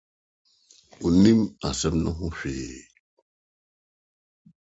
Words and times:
Onni 1.05 1.31
asɛm 1.69 1.95
no 2.03 2.11
ho 2.17 2.27
hwee. 2.37 2.79